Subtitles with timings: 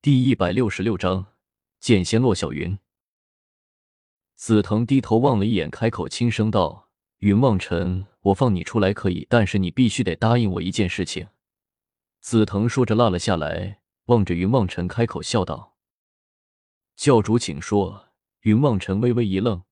[0.00, 1.26] 第一百六十六章
[1.80, 2.78] 剑仙洛小云。
[4.36, 11.26] 紫藤低头望了一眼，开口轻声道：“云望尘，我放你出来可以，但是你必须得答应我一件事情。”
[12.22, 15.74] 紫藤说着落了下来，望着云望尘开口笑道
[16.94, 18.10] ：“教主，请说。”
[18.42, 19.64] 云望尘微微一愣，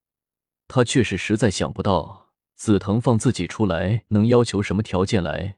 [0.66, 5.56] 他确实实在想不到紫藤放自己出来能要求什么条件来，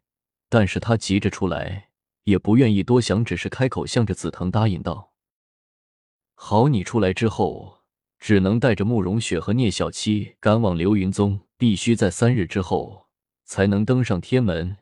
[0.50, 1.87] 但是他急着出来。
[2.28, 5.14] 也不愿意多想，只是开口向着紫藤答应道
[6.36, 7.78] ：“好，你出来之后，
[8.18, 13.06] 只能带着慕容雪和聂小七赶往流云宗，必须在三日之后
[13.44, 14.76] 才能登上天门。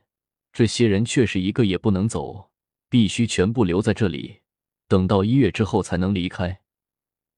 [0.52, 2.51] 这些人却是一个也不能走，
[2.88, 4.40] 必须全部留在这里，
[4.88, 6.62] 等到一月之后才能离开。”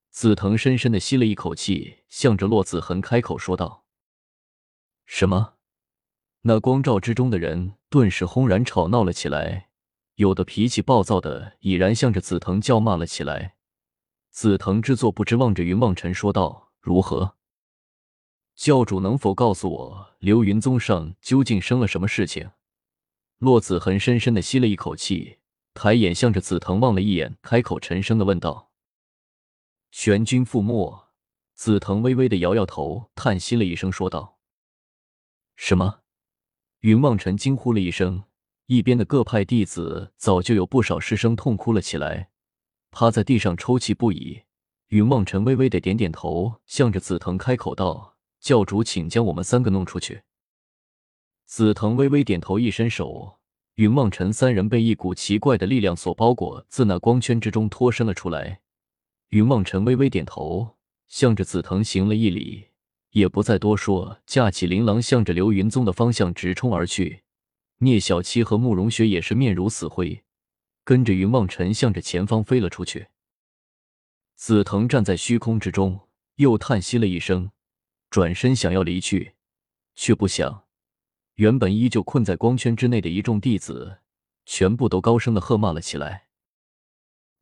[0.08, 3.84] 紫藤深深的吸了一口气，向着洛子恒开口说道
[5.04, 5.56] ：“什么？”
[6.48, 9.67] 那光照之中的人顿时轰然吵闹了起来。
[10.18, 13.54] 有的脾气暴躁的已然向着紫藤叫骂了起来。
[14.30, 17.36] 紫藤之作不知望着云望尘说道：“如何？
[18.56, 22.50] 教主能否告诉我，流云宗上究竟生了什么事情？”
[23.38, 25.38] 洛子恒深深的吸了一口气，
[25.72, 28.72] 抬眼向着紫藤望了一眼，开口沉声的问道
[29.92, 31.08] ：“全军覆没。”
[31.54, 34.40] 紫藤微微的摇摇头，叹息了一声，说道
[35.54, 36.00] ：“什么？”
[36.82, 38.24] 云望尘惊呼了一声。
[38.68, 42.28] 一边的各派弟子早就有不少师生痛哭了起来，
[42.90, 44.42] 趴在地上抽泣不已。
[44.88, 50.20] 云梦尘微微的点点头，向着紫藤开口道：“教主，请将我们三个弄出去。”
[51.48, 53.38] 紫藤微微点头，一伸手，
[53.76, 58.60] 云梦尘三人被一股奇怪的力量所包裹，自那光圈之中脱身了出来。
[59.30, 62.66] 云梦尘微微点头，向着紫藤行了一礼，
[63.12, 67.22] 也不再多说，架起琳琅，向着流云宗的方向直冲而去。
[67.78, 70.24] 聂小七和慕容雪也是面如死灰，
[70.82, 73.08] 跟着云望尘向着前方飞了出去。
[74.34, 77.50] 紫藤站在虚空之中，又叹息了一声，
[78.10, 79.34] 转身想要离去，
[79.94, 80.64] 却不想，
[81.34, 83.98] 原本依旧困在光圈之内的一众弟子，
[84.44, 86.26] 全部都高声的喝骂了起来：“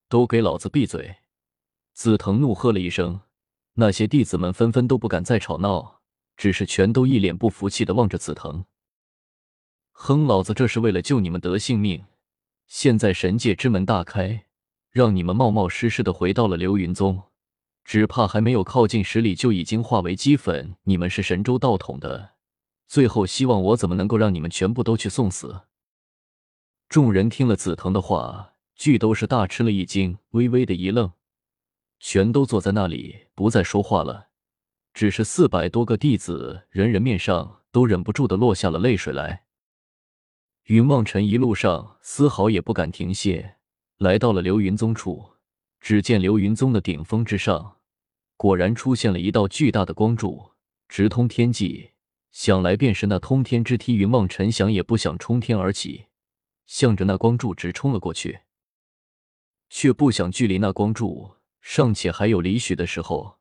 [0.09, 1.17] 都给老子闭嘴！”
[1.95, 3.23] 紫藤怒喝了一声，
[3.75, 6.03] 那些弟子们纷纷都不敢再吵闹，
[6.37, 8.67] 只是全都一脸不服气的望着紫藤。
[9.99, 12.05] 哼，老子这是为了救你们得性命。
[12.67, 14.45] 现在神界之门大开，
[14.91, 17.23] 让你们冒冒失失的回到了流云宗，
[17.83, 20.77] 只怕还没有靠近十里就已经化为齑粉。
[20.83, 22.35] 你们是神州道统的，
[22.87, 25.63] 最后希望我怎么能够让你们全部都去送死？
[26.91, 31.11] 众人听了紫藤的话，俱都是大吃了一惊，微微的一愣，
[31.99, 34.29] 全都坐在那里不再说话了。
[34.93, 39.46] 只是四百多个弟子，人人面上都忍不住的落下了泪水来。
[40.67, 43.59] 云望尘一路上丝毫也不敢停歇，
[43.99, 45.35] 来到了流云宗处。
[45.79, 47.77] 只见流云宗的顶峰之上，
[48.37, 50.51] 果然出现了一道巨大的光柱，
[50.89, 51.93] 直通天际。
[52.33, 53.95] 想来便是那通天之梯。
[53.95, 56.07] 云望尘想也不想，冲天而起，
[56.67, 58.41] 向着那光柱直冲了过去。
[59.71, 63.39] 却不想，距离那光柱尚且还有离许的时候，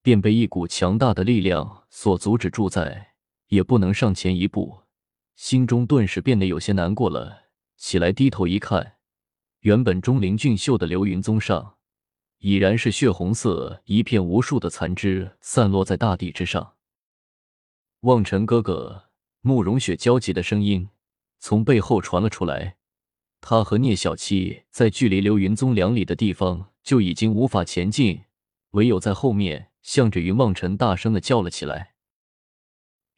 [0.00, 3.14] 便被一股强大的力量所阻止住在，
[3.48, 4.82] 也不能上前一步。
[5.38, 7.44] 心中顿时变得有些难过了
[7.76, 8.94] 起来，低头一看，
[9.60, 11.76] 原本钟灵俊秀的流云宗上，
[12.38, 16.74] 已然是血红色一片，无数的残肢散落在大地之上。
[18.00, 19.10] 望尘哥哥，
[19.40, 20.88] 慕容雪焦急的声音
[21.38, 22.76] 从背后传了出来。
[23.40, 28.24] 他和聂小七在距离流云宗两里的地方就已经无法前进，
[28.72, 31.94] 唯有在后面向着云望尘大声的叫了起来。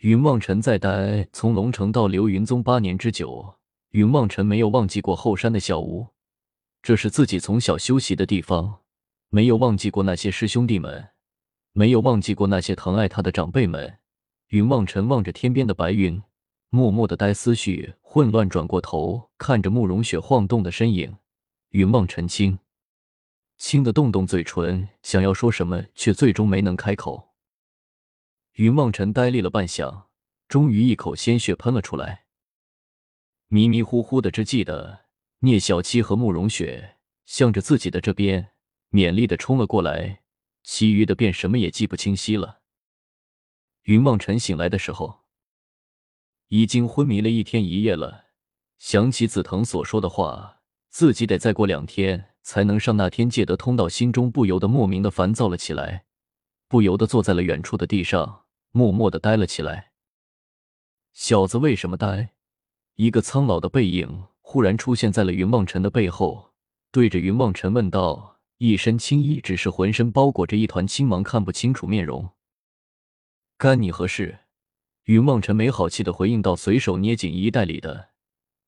[0.01, 3.57] 云望尘在待从龙城到流云宗八年之久，
[3.91, 6.07] 云望尘没有忘记过后山的小屋，
[6.81, 8.79] 这是自己从小修习的地方，
[9.29, 11.09] 没有忘记过那些师兄弟们，
[11.73, 13.99] 没有忘记过那些疼爱他的长辈们。
[14.49, 16.23] 云望尘望着天边的白云，
[16.71, 21.15] 默默的待思绪混乱，转过头看着慕容雪晃动的身影，
[21.73, 22.59] 云望尘轻
[23.59, 27.30] 轻的动动嘴唇，想要说什么，却最终没能开口。
[28.55, 30.05] 云望尘呆立了半晌，
[30.49, 32.25] 终于一口鲜血喷了出来。
[33.49, 35.07] 迷迷糊糊的，只记得
[35.41, 38.53] 聂小七和慕容雪向着自己的这边
[38.91, 40.23] 勉力的冲了过来，
[40.63, 42.61] 其余的便什么也记不清晰了。
[43.85, 45.21] 云望尘醒来的时候，
[46.49, 48.27] 已经昏迷了一天一夜了。
[48.79, 56.07] 想起紫藤所说的话，自己得再过两天才能上那天界的通道，心中不由得莫名的烦躁了起来。
[56.71, 59.91] 不由得坐在了远处的地上，默默的呆了起来。
[61.13, 62.31] 小子为什么呆？
[62.95, 66.53] 一个苍老的背影忽然出现在了云望尘的背后，
[66.93, 72.31] 对着云望尘问道：“一身青衣，只是浑身包裹着一团青芒，看不清楚面容，
[73.59, 74.39] 干你何事？”
[75.07, 78.11] 云望尘没好气的回应道，随手捏紧衣袋里的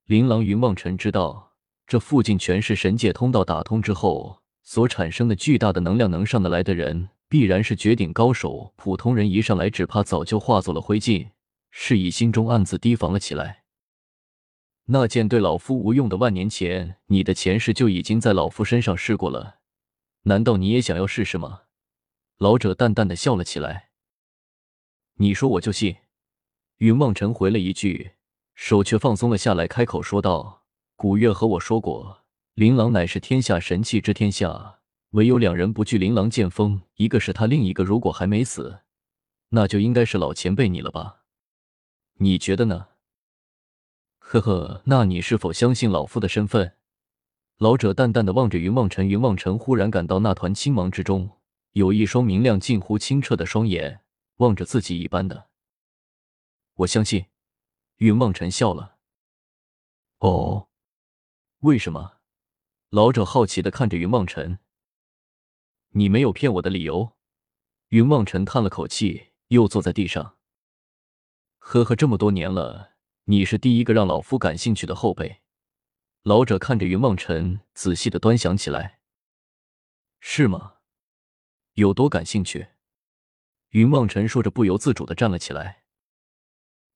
[0.07, 0.45] 琳琅。
[0.45, 1.53] 云望尘知道，
[1.87, 11.31] 这附近全是神界通道打通之后所产生的巨大的能量，能上得来的人必然是绝顶高手，普通人一上来只怕早就化作了灰烬。
[11.71, 13.65] 是以心中暗自提防了起来。
[14.85, 19.61] 那件对老夫无用的万年钱，你的前世就已经在老夫身上试过了，
[20.25, 21.63] 难道你也想要试试吗？
[22.37, 23.89] 老者淡淡的笑了起来。
[25.15, 25.97] 你说我就信。
[26.77, 28.11] 云望尘回了一句，
[28.55, 30.65] 手却放松了下来，开口说道
[30.97, 34.81] ：“古月和我说过，琳琅乃是天下神器之天下，
[35.13, 38.81] 唯有两人不惧琳琅剑锋，一个是他，另一个如果还没死，
[39.51, 41.25] 那就应该是老前辈你了吧？
[42.15, 42.89] 你觉得呢？”
[44.19, 46.77] 呵呵，那你是否相信老夫的身份？
[47.59, 51.39] 老者淡淡的望着云望尘，云望尘忽然感到那团青芒之中
[51.73, 54.01] 有一双明亮、近乎清澈的双眼
[54.37, 55.49] 望着自己一般的。
[56.77, 57.27] 我相信。
[57.99, 58.97] 云望尘笑了。
[60.19, 60.69] 哦，
[61.61, 62.15] 为什么？
[62.89, 64.59] 老者好奇的看着云望尘。
[65.93, 67.17] 你没有骗我的理由。
[67.89, 70.37] 云望尘叹了口气，又坐在地上。
[71.59, 72.93] 呵呵，这么多年了。
[73.25, 75.43] 你是第一个让老夫感兴趣的后辈。
[76.23, 79.01] 老者看着云望尘，仔细的端详起来。
[80.21, 80.77] 是吗？
[81.75, 82.69] 有多感兴趣？
[83.71, 85.85] 云望尘说着，不由自主的站了起来。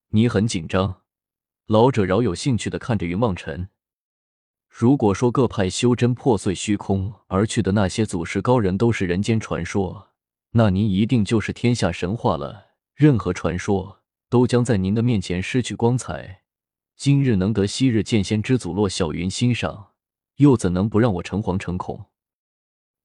[0.08, 1.02] 你很紧张。
[1.66, 3.68] 老者饶有兴趣的看着云望尘。
[4.78, 10.10] 如果说各派修真破碎虚空而去的那些祖师高人都是人间传说，
[10.50, 12.66] 那您一定就是天下神话了。
[12.94, 14.02] 任何传说。
[14.28, 16.42] 都将在您的面前失去光彩。
[16.96, 19.92] 今日能得昔日剑仙之祖洛小云欣赏，
[20.36, 22.06] 又怎能不让我诚惶诚恐？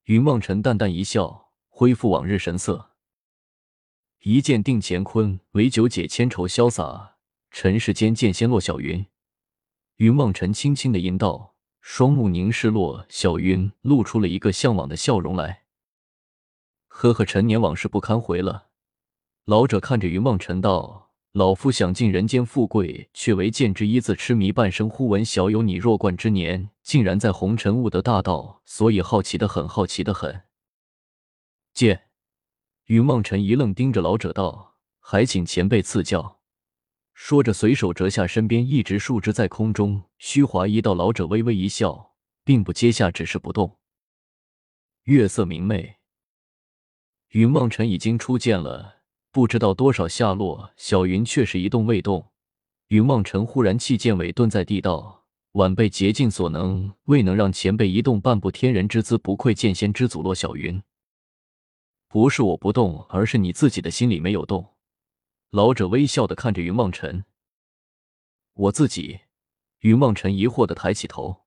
[0.06, 2.94] 云望尘淡淡一笑，恢复往日神色。
[4.24, 7.18] 一剑定乾坤，唯九解千愁，潇洒
[7.52, 9.06] 尘世间剑仙洛小云。
[9.98, 15.64] 云望尘轻轻的吟道，双目凝视洛小云，露出了一个向往的笑容来。
[16.88, 18.68] 呵呵，陈年往事不堪回了。
[19.46, 21.10] 老者看着云梦尘道。
[21.34, 24.90] 老夫想尽人间富贵，却为剑之一字痴迷半生。
[24.90, 30.44] 忽闻小有你弱冠之年，竟然在红尘悟得大道，所以好奇的很，好奇的很。
[31.74, 32.10] 剑，
[32.88, 36.40] 云梦尘一愣，盯着老者道：“还请前辈赐教。”
[37.24, 40.96] 说着，随手折下身边一直树枝，在空中虚划一道。
[40.96, 43.78] 老者微微一笑，并不接下，只是不动。
[45.04, 45.98] 月色明媚，
[47.30, 49.04] 云梦尘已经出剑了。
[49.32, 52.32] 不知道多少下落，小云却是一动未动。
[52.88, 58.50] 云望尘忽然弃剑尾，蹲在地道：“晚辈竭尽所能，未能让前辈移动半步。
[58.50, 60.82] 天人之姿，不愧剑仙之祖。”洛小云，
[62.10, 64.71] 不是我不动，而是你自己的心里没有动。
[65.52, 67.26] 老者微笑的看着云望尘。
[68.54, 69.20] 我自己，
[69.80, 71.42] 云望尘疑惑的抬起头。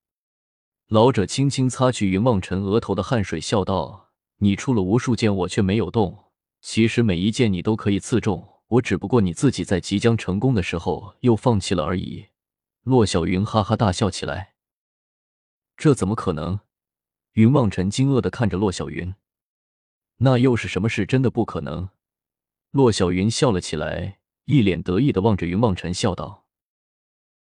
[0.88, 4.10] 老者轻轻擦去云望尘额头的汗水，笑道
[4.40, 6.24] ：“你出了无数剑，我却没有动。”
[6.60, 12.26] 其实每一剑你都可以刺中我，只不过你自己在即将成功的时候又放弃了而已。
[12.82, 14.54] 洛小云哈哈大笑起来。
[15.78, 16.60] 这怎么可能？
[17.32, 19.14] 云望尘惊愕的看着洛小云。
[20.19, 21.06] 那又是什么事？
[21.06, 21.88] 真的不可能？
[22.74, 26.44] 骆小云笑了起来，一脸得意的望着云望尘，笑道。